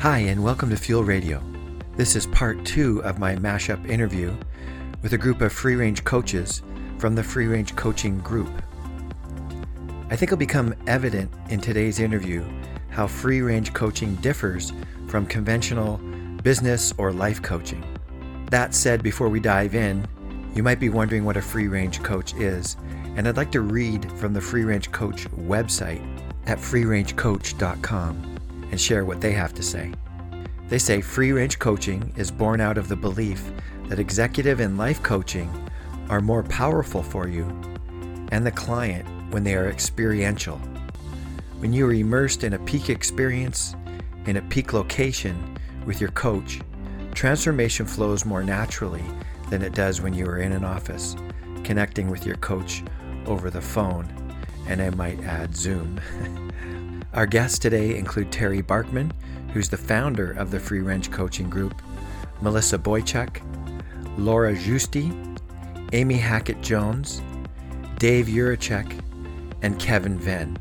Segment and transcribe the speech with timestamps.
[0.00, 1.42] Hi, and welcome to Fuel Radio.
[1.94, 4.34] This is part two of my mashup interview
[5.02, 6.62] with a group of free range coaches
[6.96, 8.50] from the Free Range Coaching Group.
[10.08, 12.42] I think it'll become evident in today's interview
[12.88, 14.72] how free range coaching differs
[15.06, 15.98] from conventional
[16.42, 17.84] business or life coaching.
[18.50, 20.06] That said, before we dive in,
[20.54, 22.78] you might be wondering what a free range coach is,
[23.16, 26.00] and I'd like to read from the Free Range Coach website
[26.46, 28.29] at freerangecoach.com
[28.70, 29.92] and share what they have to say.
[30.68, 33.50] They say free range coaching is born out of the belief
[33.88, 35.50] that executive and life coaching
[36.08, 37.44] are more powerful for you
[38.30, 40.58] and the client when they are experiential.
[41.58, 43.74] When you are immersed in a peak experience,
[44.26, 46.60] in a peak location with your coach,
[47.14, 49.04] transformation flows more naturally
[49.50, 51.16] than it does when you are in an office,
[51.64, 52.82] connecting with your coach
[53.26, 54.08] over the phone,
[54.68, 56.00] and I might add Zoom.
[57.12, 59.10] Our guests today include Terry Barkman,
[59.52, 61.82] who's the founder of the Free Range Coaching Group,
[62.40, 63.42] Melissa Boychuk,
[64.16, 65.36] Laura Giusti,
[65.92, 67.20] Amy Hackett Jones,
[67.98, 69.02] Dave Urachek,
[69.62, 70.56] and Kevin Venn.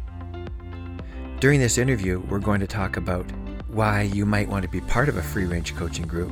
[1.40, 3.30] During this interview, we're going to talk about
[3.68, 6.32] why you might want to be part of a free range coaching group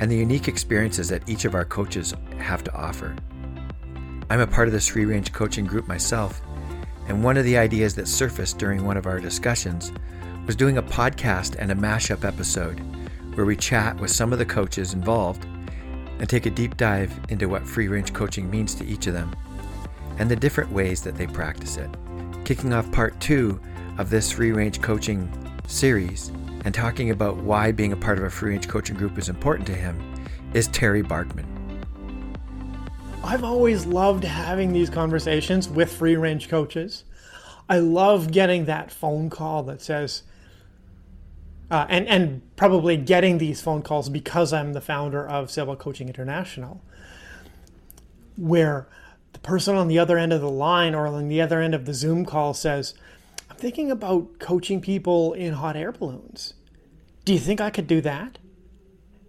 [0.00, 3.14] and the unique experiences that each of our coaches have to offer.
[4.28, 6.42] I'm a part of this free range coaching group myself,
[7.08, 9.92] and one of the ideas that surfaced during one of our discussions
[10.46, 12.80] was doing a podcast and a mashup episode
[13.34, 15.44] where we chat with some of the coaches involved
[16.18, 19.34] and take a deep dive into what free range coaching means to each of them
[20.18, 21.90] and the different ways that they practice it.
[22.44, 23.60] Kicking off part two
[23.98, 25.30] of this free range coaching
[25.66, 26.28] series
[26.64, 29.66] and talking about why being a part of a free range coaching group is important
[29.66, 30.00] to him
[30.54, 31.55] is Terry Barkman.
[33.26, 37.02] I've always loved having these conversations with free range coaches.
[37.68, 40.22] I love getting that phone call that says,
[41.68, 46.06] uh, and and probably getting these phone calls because I'm the founder of Sailboat Coaching
[46.06, 46.84] International,
[48.36, 48.86] where
[49.32, 51.84] the person on the other end of the line or on the other end of
[51.84, 52.94] the Zoom call says,
[53.50, 56.54] "I'm thinking about coaching people in hot air balloons.
[57.24, 58.38] Do you think I could do that?"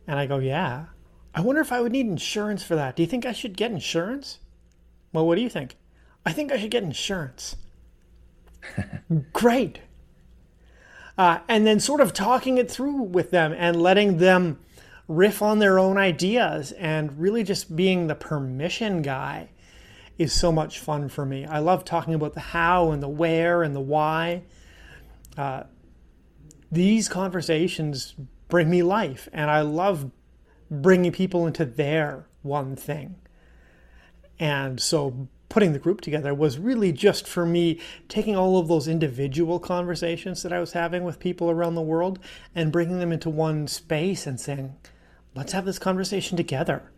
[0.05, 0.85] And I go, "Yeah."
[1.33, 2.95] I wonder if I would need insurance for that.
[2.95, 4.39] Do you think I should get insurance?
[5.13, 5.77] Well, what do you think?
[6.25, 7.55] I think I should get insurance.
[9.33, 9.79] Great.
[11.17, 14.59] Uh, and then sort of talking it through with them and letting them
[15.07, 19.49] riff on their own ideas and really just being the permission guy
[20.17, 21.45] is so much fun for me.
[21.45, 24.43] I love talking about the how and the where and the why.
[25.37, 25.63] Uh,
[26.71, 28.15] these conversations
[28.47, 30.11] bring me life, and I love
[30.69, 33.15] bringing people into their one thing.
[34.39, 37.79] And so putting the group together was really just for me
[38.09, 42.19] taking all of those individual conversations that I was having with people around the world
[42.53, 44.75] and bringing them into one space and saying,
[45.35, 46.91] let's have this conversation together.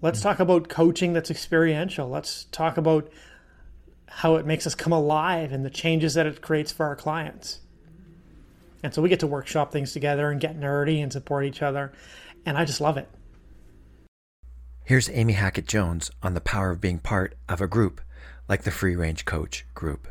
[0.00, 2.08] Let's talk about coaching that's experiential.
[2.08, 3.08] Let's talk about
[4.08, 7.60] how it makes us come alive and the changes that it creates for our clients.
[8.82, 11.92] And so we get to workshop things together and get nerdy and support each other
[12.46, 13.08] and I just love it.
[14.84, 18.00] Here's Amy Hackett Jones on the power of being part of a group
[18.48, 20.08] like the Free Range Coach Group.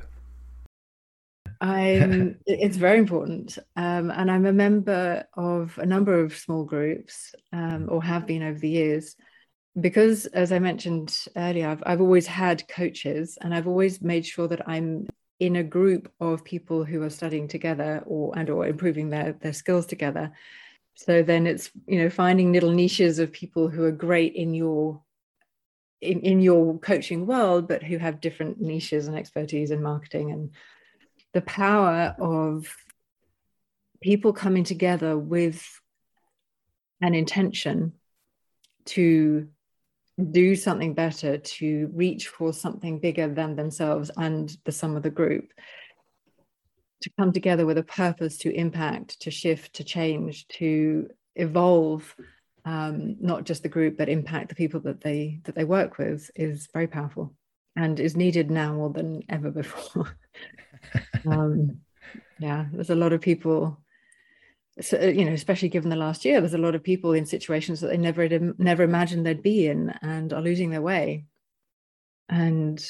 [1.60, 3.58] I'm, it's very important.
[3.76, 8.44] Um, and I'm a member of a number of small groups, um, or have been
[8.44, 9.16] over the years,
[9.80, 14.48] because as I mentioned earlier, I've, I've always had coaches and I've always made sure
[14.48, 15.08] that I'm
[15.40, 19.54] in a group of people who are studying together or and or improving their, their
[19.54, 20.32] skills together
[20.96, 25.02] so then it's you know finding little niches of people who are great in your
[26.02, 30.32] in, in your coaching world but who have different niches and expertise in marketing.
[30.32, 30.52] And
[31.34, 32.76] the power of
[34.02, 35.64] people coming together with
[37.02, 37.94] an intention
[38.86, 39.48] to
[40.32, 45.10] do something better to reach for something bigger than themselves and the sum of the
[45.10, 45.52] group
[47.02, 52.16] to come together with a purpose to impact, to shift, to change, to evolve,
[52.66, 56.30] um, not just the group, but impact the people that they that they work with
[56.36, 57.34] is very powerful
[57.76, 60.18] and is needed now more than ever before.
[61.26, 61.80] um,
[62.40, 63.80] yeah, there's a lot of people.
[64.80, 67.82] So, you know, especially given the last year, there's a lot of people in situations
[67.82, 68.28] that they never
[68.58, 71.26] never imagined they'd be in and are losing their way.
[72.30, 72.84] And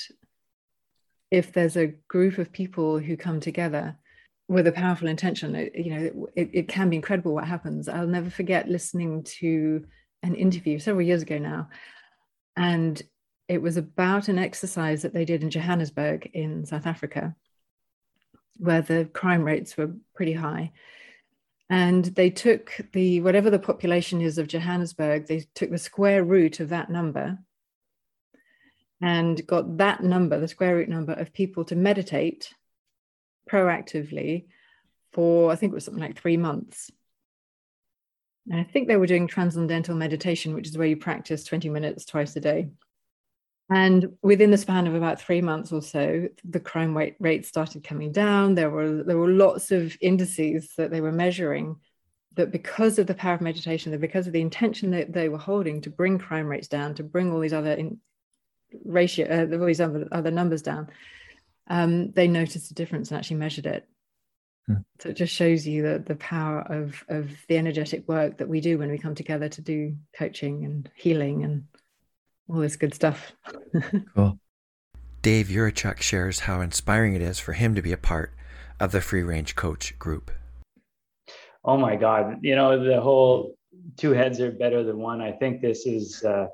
[1.31, 3.98] if there's a group of people who come together
[4.51, 7.88] with a powerful intention it, you know it, it can be incredible what happens.
[7.88, 9.86] I'll never forget listening to
[10.24, 11.69] an interview several years ago now
[12.56, 13.01] and
[13.48, 17.36] it was about an exercise that they did in johannesburg in south africa
[18.62, 20.71] where the crime rates were pretty high.
[21.69, 26.59] And they took the whatever the population is of Johannesburg, they took the square root
[26.59, 27.39] of that number
[29.01, 32.53] and got that number, the square root number of people to meditate
[33.50, 34.46] proactively
[35.14, 36.92] for, I think it was something like three months.
[38.50, 42.06] And I think they were doing transcendental meditation, which is where you practice 20 minutes
[42.06, 42.70] twice a day.
[43.70, 47.86] And within the span of about three months or so, the crime rate, rate started
[47.86, 48.54] coming down.
[48.54, 51.78] There were there were lots of indices that they were measuring
[52.36, 55.38] that because of the power of meditation, that because of the intention that they were
[55.38, 58.00] holding to bring crime rates down, to bring all these other in,
[58.84, 60.90] ratio, uh, all these other, other numbers down,
[61.72, 63.88] um, they noticed a difference and actually measured it.
[64.68, 64.82] Hmm.
[65.00, 68.60] So it just shows you the, the power of, of the energetic work that we
[68.60, 71.64] do when we come together to do coaching and healing and
[72.50, 73.32] all this good stuff.
[74.16, 74.38] cool.
[75.22, 78.34] Dave Yurichuk shares how inspiring it is for him to be a part
[78.78, 80.30] of the free range coach group.
[81.64, 82.40] Oh my God.
[82.42, 83.56] You know, the whole
[83.96, 85.22] two heads are better than one.
[85.22, 86.48] I think this is uh,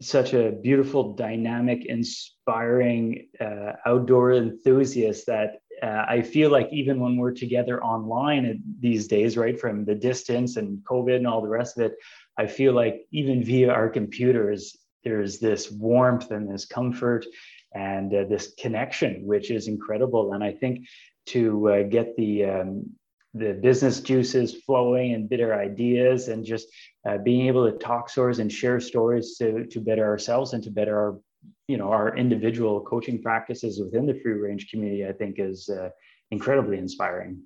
[0.00, 7.16] such a beautiful, dynamic, inspiring uh, outdoor enthusiast that uh, I feel like even when
[7.16, 11.78] we're together online these days, right, from the distance and COVID and all the rest
[11.78, 11.94] of it,
[12.38, 17.26] I feel like even via our computers, there's this warmth and this comfort
[17.74, 20.32] and uh, this connection, which is incredible.
[20.32, 20.86] And I think
[21.26, 22.90] to uh, get the um,
[23.34, 26.68] the business juices flowing and better ideas and just
[27.06, 30.70] uh, being able to talk stories and share stories to, to better ourselves and to
[30.70, 31.20] better our
[31.68, 35.90] you know our individual coaching practices within the free range community i think is uh,
[36.30, 37.40] incredibly inspiring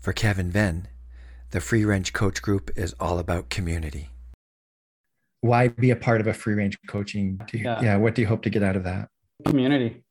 [0.00, 0.86] for kevin venn
[1.50, 4.10] the free range coach group is all about community
[5.44, 7.38] why be a part of a free range coaching?
[7.52, 7.82] You, yeah.
[7.82, 7.96] yeah.
[7.98, 9.10] What do you hope to get out of that?
[9.46, 10.02] Community.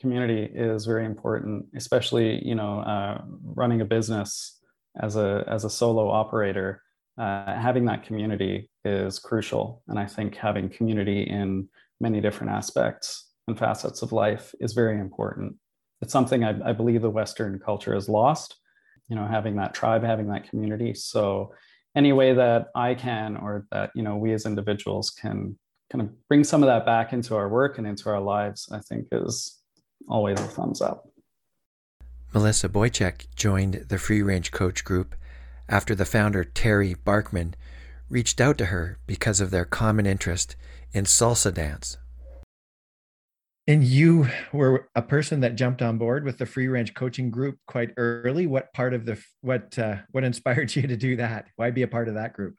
[0.00, 4.58] Community is very important, especially you know uh, running a business
[5.00, 6.82] as a as a solo operator.
[7.18, 11.68] Uh, having that community is crucial, and I think having community in
[12.00, 15.56] many different aspects and facets of life is very important.
[16.00, 18.56] It's something I, I believe the Western culture has lost.
[19.08, 20.94] You know, having that tribe, having that community.
[20.94, 21.52] So
[21.96, 25.58] any way that I can or that you know we as individuals can
[25.90, 28.78] kind of bring some of that back into our work and into our lives, I
[28.78, 29.58] think is
[30.08, 31.09] always a thumbs up.
[32.32, 35.16] Melissa Boychuk joined the Free Range Coach group
[35.68, 37.54] after the founder Terry Barkman
[38.08, 40.54] reached out to her because of their common interest
[40.92, 41.96] in salsa dance.
[43.66, 47.58] And you were a person that jumped on board with the free range coaching group
[47.66, 48.46] quite early.
[48.46, 51.46] What part of the what uh, what inspired you to do that?
[51.56, 52.54] Why be a part of that group?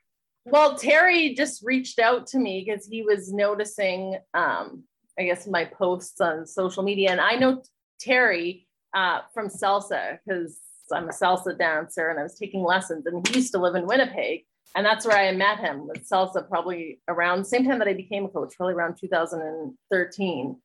[0.46, 4.84] Well, Terry just reached out to me because he was noticing, um,
[5.18, 7.62] I guess, my posts on social media, and I know
[8.00, 10.58] Terry uh, from salsa because
[10.94, 13.88] I'm a salsa dancer and I was taking lessons, and he used to live in
[13.88, 14.46] Winnipeg,
[14.76, 17.94] and that's where I met him with salsa, probably around the same time that I
[17.94, 20.56] became a coach, probably around 2013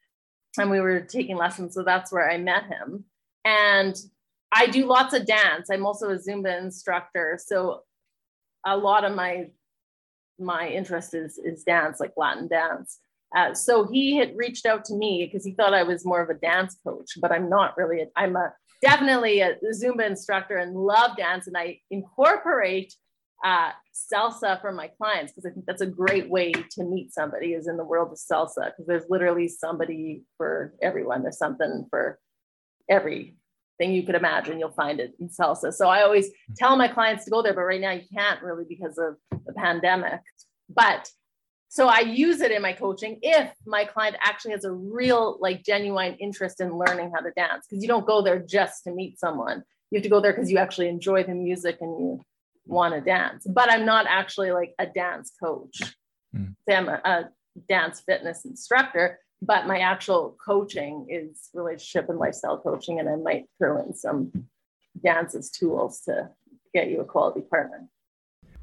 [0.58, 1.75] and we were taking lessons.
[1.75, 3.05] So that's where I met him.
[3.44, 3.96] And
[4.52, 5.70] I do lots of dance.
[5.70, 7.38] I'm also a Zumba instructor.
[7.43, 7.82] So
[8.64, 9.50] a lot of my
[10.38, 12.99] my interest is is dance, like Latin dance.
[13.36, 16.30] Uh, so he had reached out to me because he thought I was more of
[16.30, 18.02] a dance coach, but I'm not really.
[18.16, 22.94] I'm a definitely a Zumba instructor and love dance, and I incorporate
[23.44, 27.52] uh, salsa for my clients because I think that's a great way to meet somebody
[27.52, 31.22] is in the world of salsa because there's literally somebody for everyone.
[31.22, 32.18] There's something for
[32.88, 33.34] everything
[33.80, 34.58] you could imagine.
[34.58, 35.75] You'll find it in salsa.
[35.75, 38.64] So I always tell my clients to go there, but right now you can't really
[38.66, 40.20] because of the pandemic.
[40.70, 41.11] But
[41.68, 45.64] so I use it in my coaching if my client actually has a real, like,
[45.64, 49.18] genuine interest in learning how to dance because you don't go there just to meet
[49.18, 49.62] someone.
[49.90, 52.20] You have to go there because you actually enjoy the music and you
[52.66, 55.94] want to dance, but I'm not actually like a dance coach.
[56.35, 56.54] Mm.
[56.68, 57.25] I'm a, a
[57.68, 63.44] dance fitness instructor, but my actual coaching is relationship and lifestyle coaching, and I might
[63.58, 64.49] throw in some
[65.04, 66.30] dance as tools to
[66.75, 67.88] get you a quality partner.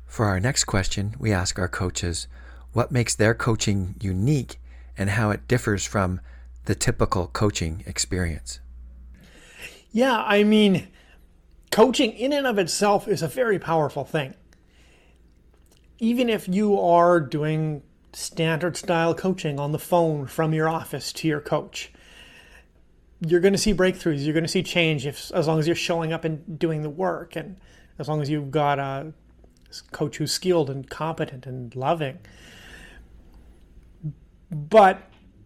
[0.05, 2.27] For our next question, we ask our coaches
[2.73, 4.59] what makes their coaching unique
[4.97, 6.19] and how it differs from
[6.65, 8.59] the typical coaching experience.
[9.91, 10.87] Yeah, I mean,
[11.71, 14.33] coaching in and of itself is a very powerful thing.
[15.99, 21.27] Even if you are doing standard style coaching on the phone from your office to
[21.27, 21.91] your coach,
[23.25, 24.23] you're going to see breakthroughs.
[24.23, 26.89] You're going to see change if, as long as you're showing up and doing the
[26.89, 27.57] work, and
[27.99, 29.13] as long as you've got a
[29.91, 32.19] coach who's skilled and competent and loving.
[34.53, 35.01] But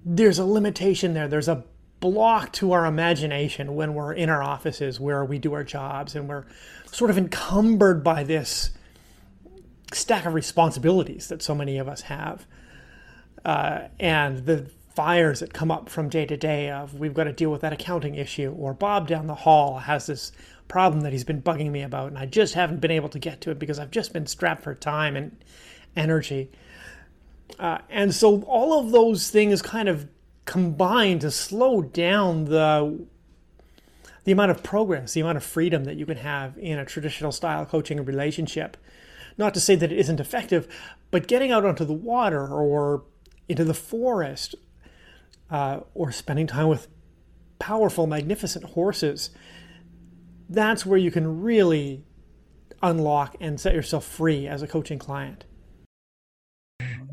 [0.05, 1.27] there's a limitation there.
[1.27, 1.63] There's a
[1.99, 6.29] block to our imagination when we're in our offices where we do our jobs and
[6.29, 6.45] we're
[6.91, 8.71] sort of encumbered by this
[9.93, 12.45] stack of responsibilities that so many of us have.
[13.43, 17.31] Uh, and the fires that come up from day to day of we've got to
[17.31, 20.31] deal with that accounting issue or Bob down the hall has this
[20.67, 23.39] problem that he's been bugging me about and I just haven't been able to get
[23.41, 25.37] to it because I've just been strapped for time and
[25.95, 26.49] energy.
[27.59, 30.07] Uh, and so all of those things kind of
[30.45, 33.05] combine to slow down the
[34.23, 37.31] the amount of progress, the amount of freedom that you can have in a traditional
[37.31, 38.75] style coaching relationship.
[39.37, 40.67] Not to say that it isn't effective,
[41.11, 43.05] but getting out onto the water or
[43.47, 44.53] into the forest
[45.49, 46.89] uh, or spending time with
[47.57, 49.29] powerful, magnificent horses,
[50.49, 52.03] that's where you can really
[52.83, 55.45] unlock and set yourself free as a coaching client.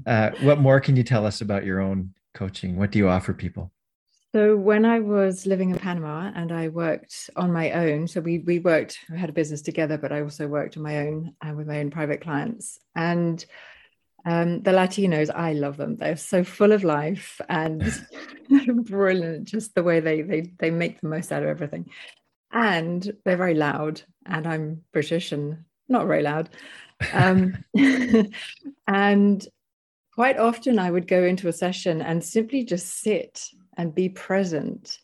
[0.06, 2.76] Uh, what more can you tell us about your own coaching?
[2.76, 3.72] What do you offer people?
[4.34, 8.40] So when I was living in Panama and I worked on my own, so we
[8.40, 11.52] we worked, we had a business together, but I also worked on my own and
[11.52, 12.80] uh, with my own private clients.
[12.96, 13.44] And
[14.26, 15.94] um, the Latinos, I love them.
[15.94, 18.04] They're so full of life and
[18.84, 21.88] brilliant, just the way they they they make the most out of everything.
[22.50, 24.02] And they're very loud.
[24.26, 26.50] And I'm British and not very loud.
[27.12, 27.64] Um,
[28.88, 29.46] and
[30.14, 34.98] quite often I would go into a session and simply just sit and be present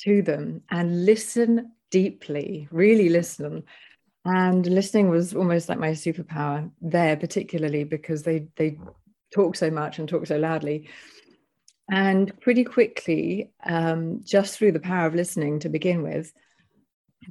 [0.00, 3.64] to them and listen deeply, really listen.
[4.24, 8.78] And listening was almost like my superpower there, particularly because they they
[9.34, 10.90] talk so much and talk so loudly.
[11.90, 16.32] And pretty quickly, um, just through the power of listening to begin with,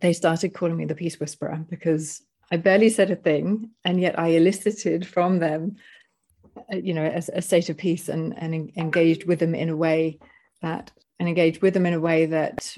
[0.01, 4.17] they started calling me the peace whisperer because I barely said a thing, and yet
[4.17, 5.75] I elicited from them,
[6.71, 10.19] you know, a, a state of peace and, and engaged with them in a way
[10.61, 12.77] that and engage with them in a way that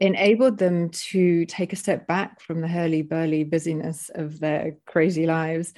[0.00, 5.26] enabled them to take a step back from the hurly burly busyness of their crazy
[5.26, 5.74] lives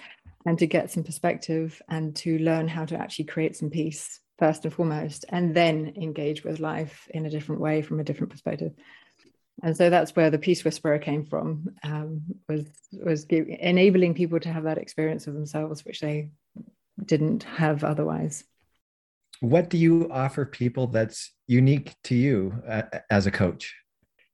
[0.46, 4.64] and to get some perspective and to learn how to actually create some peace first
[4.64, 8.72] and foremost and then engage with life in a different way from a different perspective.
[9.62, 14.52] And so that's where the peace whisperer came from um, was was enabling people to
[14.52, 16.30] have that experience of themselves which they
[17.06, 18.44] didn't have otherwise
[19.40, 23.74] what do you offer people that's unique to you uh, as a coach?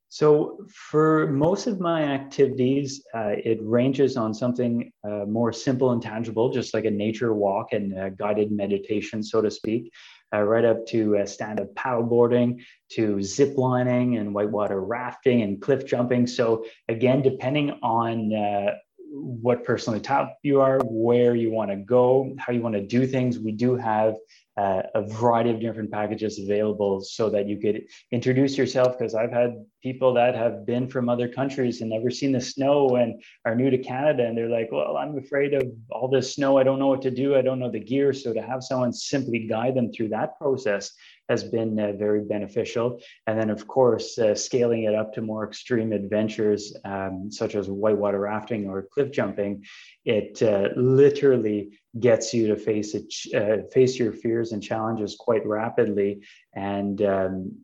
[0.09, 6.01] So, for most of my activities, uh, it ranges on something uh, more simple and
[6.01, 9.91] tangible, just like a nature walk and guided meditation, so to speak,
[10.33, 15.85] uh, right up to stand up paddleboarding, to zip lining and whitewater rafting and cliff
[15.85, 16.25] jumping.
[16.25, 18.75] So, again, depending on uh,
[19.21, 23.05] what personally type you are, where you want to go, how you want to do
[23.07, 24.15] things, we do have
[24.57, 29.31] uh, a variety of different packages available so that you could introduce yourself because i've
[29.31, 33.53] had people that have been from other countries and never seen the snow and are
[33.53, 36.57] new to canada and they're like well i'm afraid of all this snow.
[36.57, 37.35] I don't know what to do.
[37.35, 38.13] I don't know the gear.
[38.13, 40.93] So to have someone simply guide them through that process
[41.29, 42.99] has been uh, very beneficial.
[43.25, 47.69] And then, of course, uh, scaling it up to more extreme adventures, um, such as
[47.69, 49.63] whitewater rafting or cliff jumping,
[50.05, 55.45] it uh, literally gets you to face it, uh, face your fears and challenges quite
[55.45, 56.21] rapidly.
[56.53, 57.57] And um,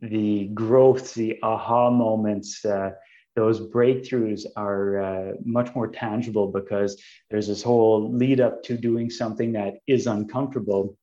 [0.00, 2.92] the growth, the aha moments, uh,
[3.36, 9.10] those breakthroughs are uh, much more tangible because there's this whole lead up to doing
[9.10, 10.96] something that is uncomfortable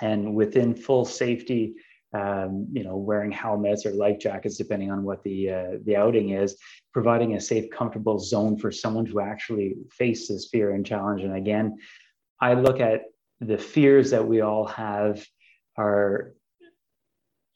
[0.00, 1.74] and within full safety
[2.14, 6.30] um, you know, wearing helmets or life jackets, depending on what the uh, the outing
[6.30, 6.56] is,
[6.92, 11.22] providing a safe, comfortable zone for someone to actually face this fear and challenge.
[11.22, 11.76] And again,
[12.40, 13.02] I look at
[13.40, 15.26] the fears that we all have
[15.76, 16.34] are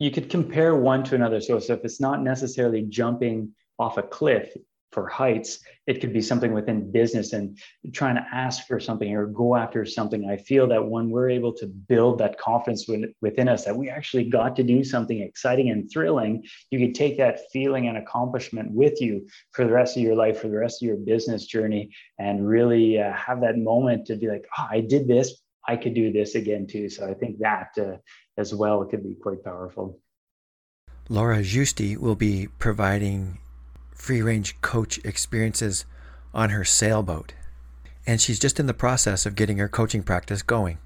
[0.00, 1.40] you could compare one to another.
[1.40, 4.52] So, so if it's not necessarily jumping off a cliff,
[4.92, 7.58] for heights it could be something within business and
[7.94, 10.28] trying to ask for something or go after something.
[10.28, 12.86] I feel that when we're able to build that confidence
[13.22, 17.16] within us that we actually got to do something exciting and thrilling you could take
[17.16, 20.82] that feeling and accomplishment with you for the rest of your life for the rest
[20.82, 24.80] of your business journey and really uh, have that moment to be like oh i
[24.80, 25.40] did this.
[25.66, 26.90] I could do this again too.
[26.90, 27.96] So i think that uh,
[28.36, 29.98] as well could be quite powerful.
[31.08, 33.38] Laura Giusti will be providing
[33.98, 35.84] free range coach experiences
[36.32, 37.34] on her sailboat.
[38.06, 40.78] And she's just in the process of getting her coaching practice going.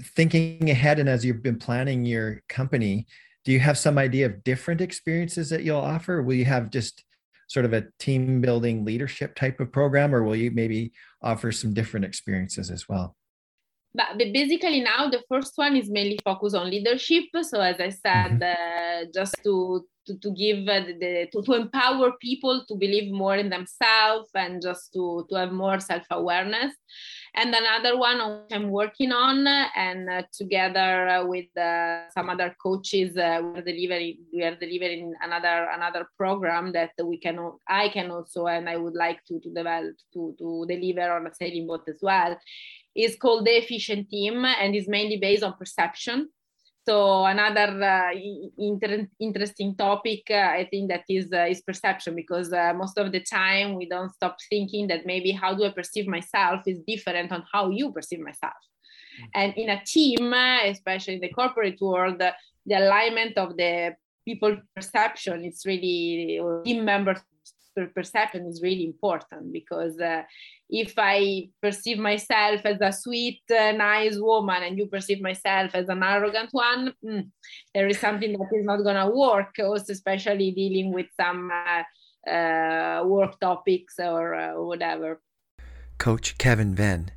[0.00, 3.06] Thinking ahead and as you've been planning your company,
[3.44, 6.22] do you have some idea of different experiences that you'll offer?
[6.22, 7.02] Will you have just
[7.48, 11.72] sort of a team building leadership type of program, or will you maybe offer some
[11.72, 13.16] different experiences as well?
[13.94, 18.38] but basically now the first one is mainly focused on leadership so as i said
[18.38, 18.42] mm-hmm.
[18.42, 23.36] uh, just to to, to give uh, the to, to empower people to believe more
[23.36, 26.74] in themselves and just to to have more self-awareness.
[27.34, 28.20] And another one
[28.52, 34.18] i'm working on and uh, together uh, with uh, some other coaches uh, we're delivering
[34.32, 37.38] we are delivering another another program that we can
[37.68, 41.34] i can also and i would like to to develop to to deliver on a
[41.34, 42.36] sailing boat as well
[42.96, 46.28] is called the efficient team and is mainly based on perception
[46.88, 48.12] so another uh,
[48.56, 53.12] inter- interesting topic, uh, I think that is uh, is perception because uh, most of
[53.12, 57.30] the time we don't stop thinking that maybe how do I perceive myself is different
[57.30, 58.62] on how you perceive myself.
[58.62, 59.40] Mm-hmm.
[59.40, 63.94] And in a team, especially in the corporate world, the alignment of the
[64.26, 67.20] people perception is really team members
[67.86, 70.22] perception is really important because uh,
[70.68, 75.88] if I perceive myself as a sweet, uh, nice woman and you perceive myself as
[75.88, 77.28] an arrogant one, mm,
[77.74, 81.82] there is something that is not going to work, also especially dealing with some uh,
[82.28, 85.20] uh work topics or uh, whatever.
[85.98, 87.10] Coach Kevin Venn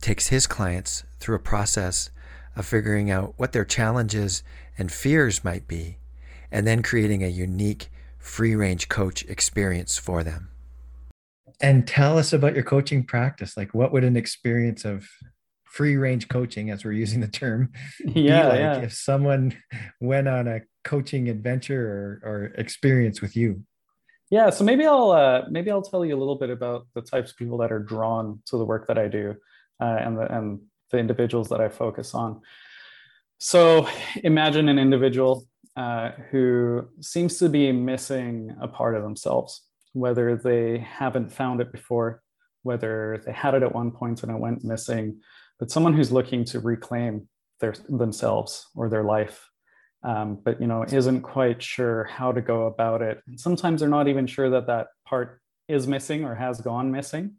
[0.00, 2.10] takes his clients through a process
[2.56, 4.42] of figuring out what their challenges
[4.76, 5.96] and fears might be,
[6.50, 10.50] and then creating a unique free range coach experience for them.
[11.60, 13.56] And tell us about your coaching practice.
[13.56, 15.08] Like, what would an experience of
[15.64, 17.72] free range coaching, as we're using the term,
[18.04, 18.78] yeah, like yeah.
[18.80, 19.56] if someone
[20.00, 23.62] went on a coaching adventure or, or experience with you?
[24.30, 27.32] Yeah, so maybe I'll uh, maybe I'll tell you a little bit about the types
[27.32, 29.34] of people that are drawn to the work that I do,
[29.80, 30.60] uh, and the and
[30.90, 32.40] the individuals that I focus on.
[33.42, 33.88] So
[34.22, 39.62] imagine an individual uh, who seems to be missing a part of themselves,
[39.94, 42.22] whether they haven't found it before,
[42.64, 45.20] whether they had it at one point and it went missing,
[45.58, 47.30] but someone who's looking to reclaim
[47.60, 49.48] their themselves or their life,
[50.02, 53.22] um, but you know isn't quite sure how to go about it.
[53.26, 57.36] And sometimes they're not even sure that that part is missing or has gone missing.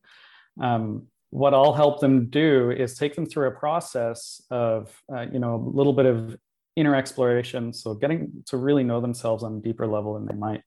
[0.59, 5.39] Um, what I'll help them do is take them through a process of, uh, you
[5.39, 6.37] know, a little bit of
[6.75, 7.73] inner exploration.
[7.73, 10.61] So getting to really know themselves on a deeper level than they might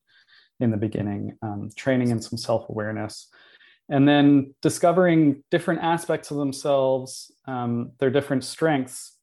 [0.61, 3.29] in the beginning, um, training in some self awareness,
[3.91, 9.19] and then discovering different aspects of themselves, um, their different strengths,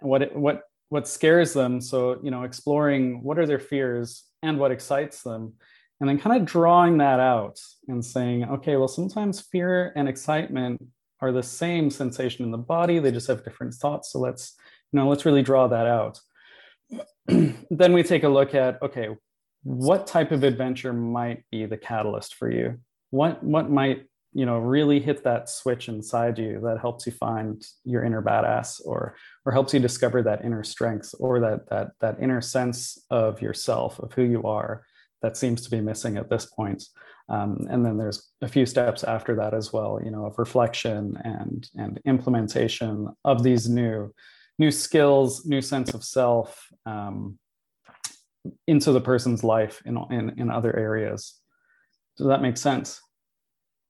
[0.00, 1.80] what it, what what scares them.
[1.80, 5.54] So you know, exploring what are their fears and what excites them,
[6.00, 10.82] and then kind of drawing that out and saying, okay, well, sometimes fear and excitement
[11.20, 14.12] are the same sensation in the body; they just have different thoughts.
[14.12, 14.56] So let's
[14.92, 16.20] you know, let's really draw that out.
[17.70, 19.08] then we take a look at okay,
[19.62, 22.78] what type of adventure might be the catalyst for you?
[23.10, 27.62] What what might you know really hit that switch inside you that helps you find
[27.84, 32.16] your inner badass or or helps you discover that inner strength or that that that
[32.22, 34.84] inner sense of yourself of who you are
[35.22, 36.84] that seems to be missing at this point
[37.28, 41.16] um, and then there's a few steps after that as well you know of reflection
[41.24, 44.12] and and implementation of these new
[44.60, 47.38] new skills, new sense of self um,
[48.66, 51.40] into the person's life in, in, in other areas.
[52.18, 53.00] Does that make sense?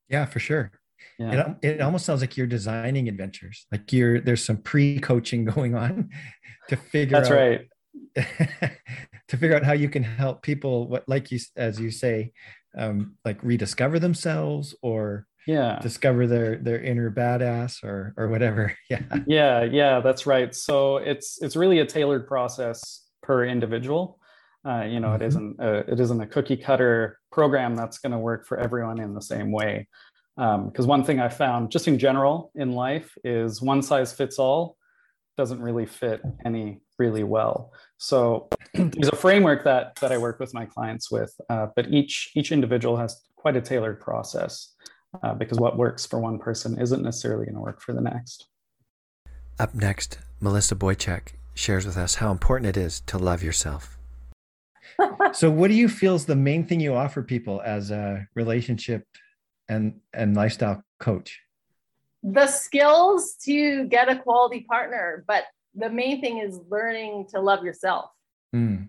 [0.08, 0.70] Yeah, for sure.
[1.18, 1.54] Yeah.
[1.60, 3.66] It, it almost sounds like you're designing adventures.
[3.72, 6.10] Like you're there's some pre-coaching going on
[6.68, 7.68] to figure That's out right.
[9.30, 12.32] to figure out how you can help people what like you as you say
[12.76, 15.78] um, like rediscover themselves or yeah.
[15.80, 18.74] discover their their inner badass or or whatever.
[18.90, 19.02] Yeah.
[19.26, 20.54] Yeah yeah that's right.
[20.54, 24.18] So it's it's really a tailored process per individual.
[24.66, 25.22] Uh, you know mm-hmm.
[25.22, 29.00] it isn't a, it isn't a cookie cutter program that's going to work for everyone
[29.00, 29.86] in the same way.
[30.36, 34.38] Because um, one thing i found just in general in life is one size fits
[34.38, 34.76] all
[35.36, 37.72] doesn't really fit any really well.
[37.96, 38.48] So
[38.92, 42.52] there's a framework that that i work with my clients with uh, but each each
[42.52, 44.74] individual has quite a tailored process
[45.22, 48.46] uh, because what works for one person isn't necessarily going to work for the next.
[49.58, 53.98] Up next, Melissa Boychuk shares with us how important it is to love yourself.
[55.32, 59.04] so, what do you feel is the main thing you offer people as a relationship
[59.68, 61.40] and and lifestyle coach?
[62.22, 67.64] The skills to get a quality partner, but the main thing is learning to love
[67.64, 68.10] yourself.
[68.54, 68.88] Mm.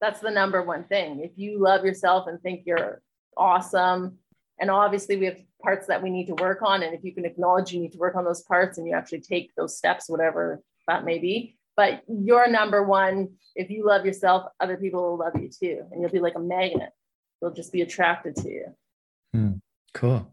[0.00, 1.20] That's the number one thing.
[1.20, 3.02] If you love yourself and think you're
[3.36, 4.18] awesome,
[4.58, 6.82] and obviously, we have parts that we need to work on.
[6.82, 9.20] And if you can acknowledge you need to work on those parts and you actually
[9.20, 11.56] take those steps, whatever that may be.
[11.76, 13.30] But you're number one.
[13.56, 15.82] If you love yourself, other people will love you too.
[15.90, 16.90] And you'll be like a magnet.
[17.40, 18.66] They'll just be attracted to you.
[19.32, 19.52] Hmm.
[19.94, 20.32] Cool.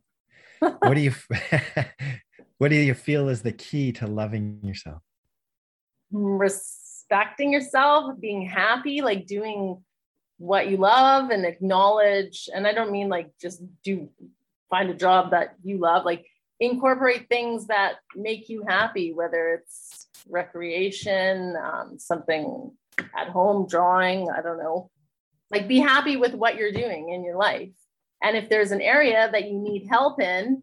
[0.60, 1.14] what do you
[2.58, 5.02] what do you feel is the key to loving yourself?
[7.10, 9.84] Respecting yourself, being happy, like doing
[10.38, 12.50] what you love and acknowledge.
[12.54, 14.10] And I don't mean like just do
[14.70, 16.28] find a job that you love, like
[16.60, 22.72] incorporate things that make you happy, whether it's recreation, um, something
[23.18, 24.92] at home, drawing, I don't know.
[25.50, 27.72] Like be happy with what you're doing in your life.
[28.22, 30.62] And if there's an area that you need help in,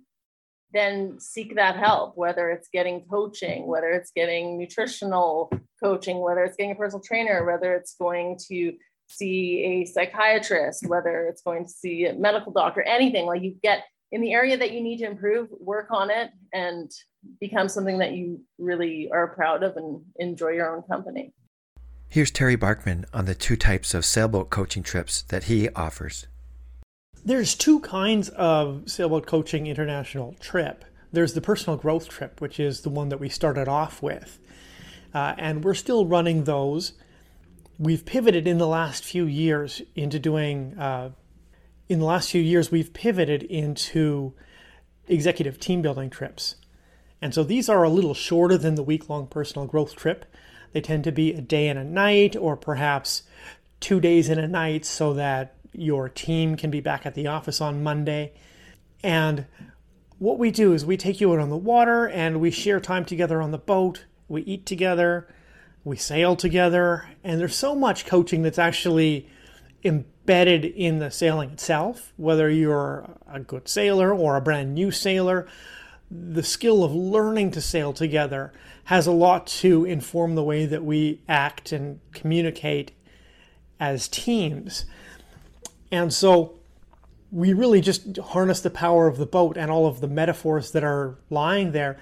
[0.73, 5.51] then seek that help, whether it's getting coaching, whether it's getting nutritional
[5.83, 8.75] coaching, whether it's getting a personal trainer, whether it's going to
[9.09, 13.85] see a psychiatrist, whether it's going to see a medical doctor, anything like you get
[14.13, 16.91] in the area that you need to improve, work on it and
[17.41, 21.33] become something that you really are proud of and enjoy your own company.
[22.09, 26.29] Here's Terry Barkman on the two types of sailboat coaching trips that he offers.
[27.27, 30.85] There's two kinds of sailboat coaching international trip.
[31.13, 34.39] There's the personal growth trip, which is the one that we started off with.
[35.13, 36.93] Uh, and we're still running those.
[37.79, 41.11] We've pivoted in the last few years into doing uh,
[41.89, 44.33] in the last few years, we've pivoted into
[45.09, 46.57] executive team building trips.
[47.23, 50.25] And so these are a little shorter than the week long personal growth trip.
[50.73, 53.23] They tend to be a day and a night, or perhaps
[53.81, 57.61] two days and a night, so that your team can be back at the office
[57.61, 58.33] on Monday.
[59.03, 59.47] And
[60.19, 63.05] what we do is we take you out on the water and we share time
[63.05, 64.05] together on the boat.
[64.29, 65.29] We eat together,
[65.85, 69.29] we sail together, and there's so much coaching that's actually
[69.85, 75.47] embedded in the sailing itself, whether you're a good sailor or a brand new sailor.
[76.11, 78.53] The skill of learning to sail together
[78.85, 82.93] has a lot to inform the way that we act and communicate
[83.79, 84.87] as teams.
[85.91, 86.59] And so
[87.31, 90.85] we really just harness the power of the boat and all of the metaphors that
[90.85, 91.99] are lying there.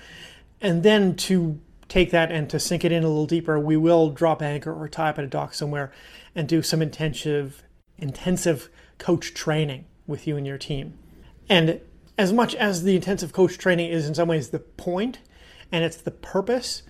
[0.60, 4.10] And then to take that and to sink it in a little deeper, we will
[4.10, 5.92] drop anchor or tie up at a dock somewhere
[6.34, 7.62] and do some intensive
[7.96, 8.68] intensive
[8.98, 10.98] coach training with you and your team.
[11.48, 11.80] And
[12.18, 15.20] as much as the intensive coach training is in some ways the point
[15.70, 16.82] and it's the purpose,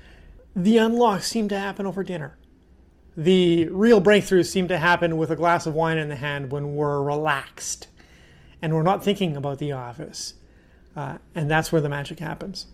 [0.57, 2.37] the unlocks seem to happen over dinner.
[3.17, 6.75] The real breakthroughs seem to happen with a glass of wine in the hand when
[6.75, 7.87] we're relaxed
[8.61, 10.35] and we're not thinking about the office.
[10.97, 12.67] Uh, and that's where the magic happens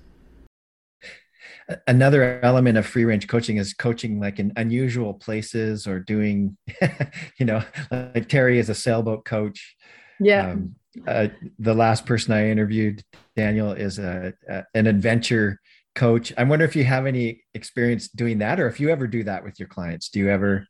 [1.86, 6.56] another element of free range coaching is coaching like in unusual places or doing
[7.38, 9.76] you know like terry is a sailboat coach
[10.18, 10.74] yeah um,
[11.06, 13.02] uh, the last person i interviewed
[13.36, 15.60] daniel is a, a, an adventure
[15.94, 19.24] coach i wonder if you have any experience doing that or if you ever do
[19.24, 20.66] that with your clients do you ever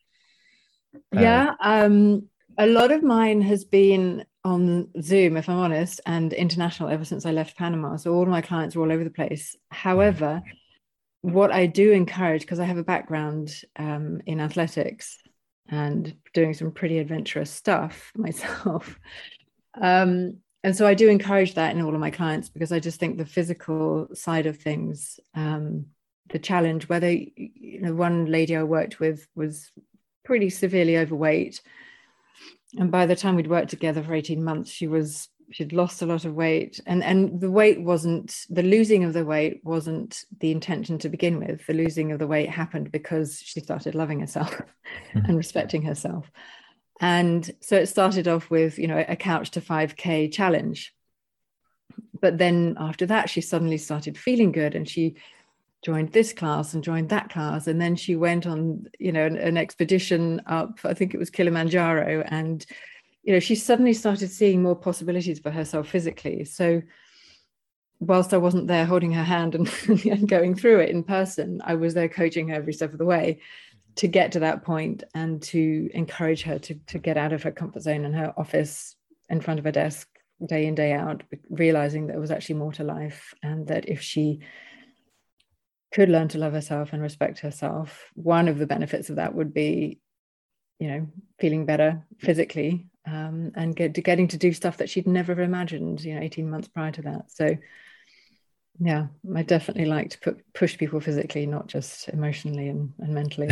[1.16, 2.22] uh, yeah um
[2.58, 7.26] a lot of mine has been on Zoom, if I'm honest, and international ever since
[7.26, 7.96] I left Panama.
[7.96, 9.56] So all my clients are all over the place.
[9.70, 10.42] However,
[11.22, 15.18] what I do encourage, because I have a background um, in athletics
[15.68, 18.98] and doing some pretty adventurous stuff myself.
[19.80, 23.00] Um, and so I do encourage that in all of my clients because I just
[23.00, 25.86] think the physical side of things, um,
[26.28, 29.70] the challenge, whether, you know, one lady I worked with was
[30.24, 31.62] pretty severely overweight.
[32.78, 36.06] And by the time we'd worked together for 18 months, she was she'd lost a
[36.06, 36.78] lot of weight.
[36.86, 41.38] And and the weight wasn't the losing of the weight wasn't the intention to begin
[41.38, 41.66] with.
[41.66, 44.60] The losing of the weight happened because she started loving herself
[45.14, 46.30] and respecting herself
[47.00, 50.94] and so it started off with you know a couch to 5k challenge.
[52.20, 55.16] But then after that she suddenly started feeling good and she
[55.82, 57.66] joined this class and joined that class.
[57.66, 61.30] And then she went on you know an, an expedition up i think it was
[61.30, 62.22] kilimanjaro.
[62.26, 62.64] And
[63.22, 66.44] you know she suddenly started seeing more possibilities for herself physically.
[66.44, 66.82] So
[68.02, 69.70] whilst i wasn't there holding her hand and,
[70.06, 73.04] and going through it in person i was there coaching her every step of the
[73.04, 73.38] way
[73.96, 77.50] to get to that point and to encourage her to, to get out of her
[77.50, 78.96] comfort zone and her office
[79.28, 80.08] in front of her desk
[80.46, 84.00] day in day out realizing that there was actually more to life and that if
[84.00, 84.40] she
[85.92, 89.52] could learn to love herself and respect herself one of the benefits of that would
[89.52, 90.00] be
[90.78, 91.06] you know
[91.38, 96.02] feeling better physically um, and get to getting to do stuff that she'd never imagined,
[96.02, 97.30] you know, 18 months prior to that.
[97.30, 97.56] So
[98.80, 103.48] yeah, I definitely like to put, push people physically, not just emotionally and, and mentally.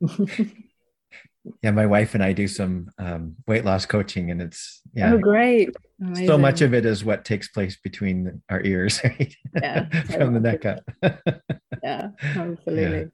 [1.62, 5.18] yeah, my wife and I do some um, weight loss coaching, and it's yeah, oh
[5.18, 6.26] great, Amazing.
[6.26, 9.34] so much of it is what takes place between our ears, right?
[9.54, 10.80] Yeah, from the neck up.
[11.82, 12.98] yeah, absolutely.
[12.98, 13.04] Yeah.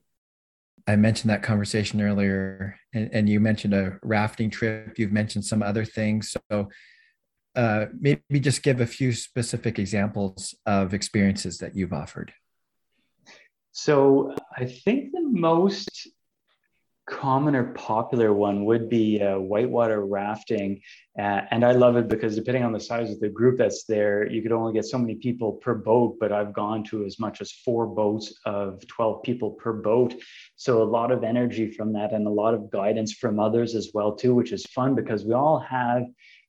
[0.87, 4.99] I mentioned that conversation earlier, and, and, you mentioned a rafting trip.
[4.99, 6.35] You've mentioned some other things.
[6.51, 6.69] So,
[7.55, 12.33] uh, maybe just give a few specific examples of experiences that you've offered.
[13.71, 16.07] So I think the most
[17.07, 20.81] common or popular one would be uh, whitewater rafting.
[21.17, 24.29] Uh, and I love it because depending on the size of the group that's there,
[24.29, 27.41] you could only get so many people per boat, but I've gone to as much
[27.41, 30.15] as four boats of 12 people per boat.
[30.55, 33.91] So a lot of energy from that and a lot of guidance from others as
[33.93, 36.03] well too, which is fun because we all have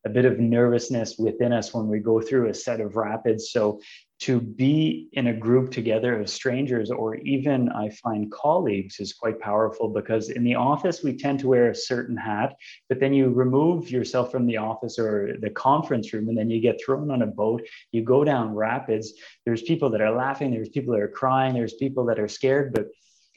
[0.07, 3.51] a bit of nervousness within us when we go through a set of rapids.
[3.51, 3.81] So
[4.21, 9.41] to be in a group together of strangers or even I find colleagues is quite
[9.41, 12.55] powerful because in the office we tend to wear a certain hat,
[12.89, 16.61] but then you remove yourself from the office or the conference room and then you
[16.61, 19.13] get thrown on a boat, you go down rapids.
[19.45, 22.73] There's people that are laughing, there's people that are crying, there's people that are scared,
[22.73, 22.87] but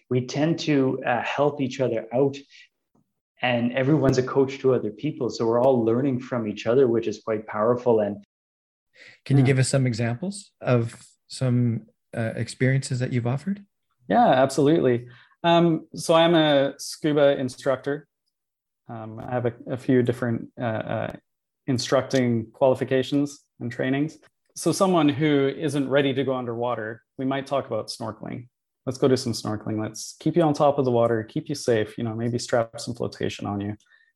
[0.10, 2.38] we tend to uh, help each other out
[3.42, 5.30] and everyone's a coach to other people.
[5.30, 8.00] So we're all learning from each other which is quite powerful.
[8.02, 8.24] And
[9.26, 10.96] can you give us some examples of
[11.28, 13.64] some uh, experiences that you've offered?
[14.08, 15.08] Yeah absolutely.
[15.44, 18.08] Um, so i'm a scuba instructor.
[18.90, 20.64] Um, i have a, a few different uh,
[20.96, 21.14] uh,
[21.68, 24.18] instructing qualifications and trainings.
[24.56, 28.48] So someone who isn't ready to go underwater we might talk about snorkeling
[28.90, 29.80] let's go do some snorkeling.
[29.80, 32.80] Let's keep you on top of the water, keep you safe, you know, maybe strap
[32.80, 33.76] some flotation on you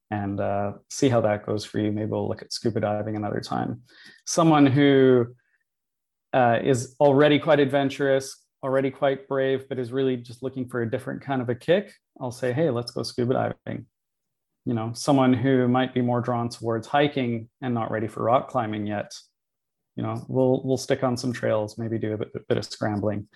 [0.10, 1.92] and uh, see how that goes for you.
[1.92, 3.84] Maybe we'll look at scuba diving another time.
[4.26, 5.28] Someone who
[6.34, 10.90] uh, is already quite adventurous, already quite brave, but is really just looking for a
[10.90, 13.86] different kind of a kick, I'll say, hey, let's go scuba diving.
[14.66, 18.50] You know, someone who might be more drawn towards hiking and not ready for rock
[18.50, 19.14] climbing yet,
[19.96, 22.66] you know, we'll we'll stick on some trails, maybe do a bit, a bit of
[22.66, 23.28] scrambling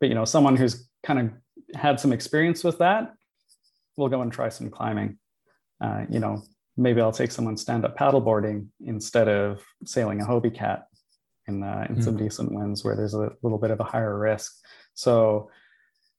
[0.00, 1.30] but you know someone who's kind of
[1.78, 3.14] had some experience with that
[3.96, 5.18] will go and try some climbing.
[5.80, 6.42] Uh, you know
[6.76, 10.86] maybe i'll take someone stand up paddleboarding instead of sailing a hobie cat
[11.46, 12.04] in, uh, in mm.
[12.04, 14.52] some decent winds where there's a little bit of a higher risk.
[14.94, 15.50] So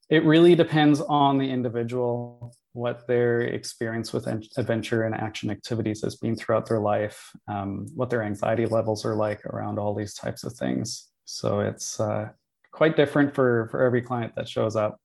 [0.08, 6.16] it really depends on the individual what their experience with adventure and action activities has
[6.16, 10.44] been throughout their life um, what their anxiety levels are like around all these types
[10.44, 11.08] of things.
[11.24, 12.28] So it's uh,
[12.76, 15.00] quite different for for every client that shows up.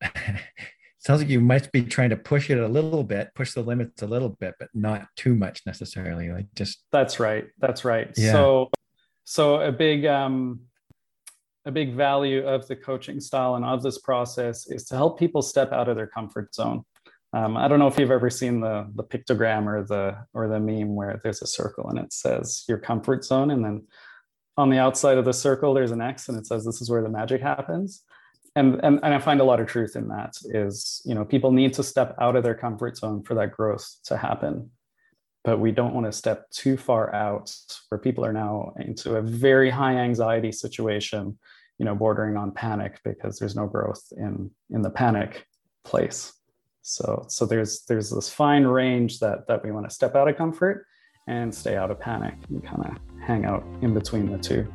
[1.00, 4.00] Sounds like you might be trying to push it a little bit, push the limits
[4.00, 6.30] a little bit, but not too much necessarily.
[6.30, 7.46] Like just that's right.
[7.58, 8.10] That's right.
[8.16, 8.32] Yeah.
[8.32, 8.70] So
[9.24, 10.60] so a big um
[11.66, 15.42] a big value of the coaching style and of this process is to help people
[15.42, 16.84] step out of their comfort zone.
[17.32, 20.60] Um, I don't know if you've ever seen the the pictogram or the or the
[20.60, 23.82] meme where there's a circle and it says your comfort zone, and then
[24.56, 27.02] on the outside of the circle there's an x and it says this is where
[27.02, 28.02] the magic happens.
[28.56, 31.50] And, and and i find a lot of truth in that is you know people
[31.50, 34.70] need to step out of their comfort zone for that growth to happen.
[35.42, 37.54] But we don't want to step too far out
[37.88, 41.38] where people are now into a very high anxiety situation
[41.78, 45.46] you know bordering on panic because there's no growth in in the panic
[45.84, 46.32] place.
[46.82, 50.36] So so there's there's this fine range that that we want to step out of
[50.36, 50.86] comfort
[51.26, 54.66] and stay out of panic and kind of hang out in between the two.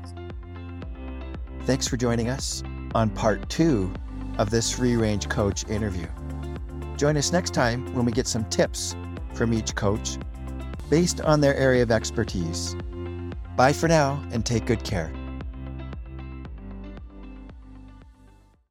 [1.64, 2.64] Thanks for joining us
[2.96, 3.92] on part two
[4.38, 6.08] of this free range coach interview.
[6.98, 8.96] Join us next time when we get some tips
[9.34, 10.18] from each coach
[10.90, 12.76] based on their area of expertise.
[13.56, 15.12] Bye for now and take good care.